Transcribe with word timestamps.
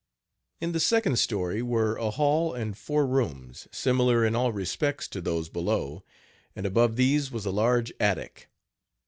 In 0.59 0.71
the 0.71 0.79
second 0.79 1.19
story 1.19 1.61
were 1.61 1.95
a 1.95 2.09
hall 2.09 2.55
and 2.55 2.75
four 2.75 3.05
rooms, 3.05 3.67
similar 3.71 4.25
in 4.25 4.35
all 4.35 4.51
respects 4.51 5.07
to 5.09 5.21
those 5.21 5.47
below, 5.47 6.03
and 6.55 6.65
above 6.65 6.95
these 6.95 7.29
was 7.29 7.45
a 7.45 7.51
large 7.51 7.93
attic. 7.99 8.49